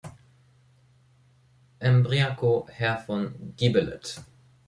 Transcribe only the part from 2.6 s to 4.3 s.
Herr von Gibelet.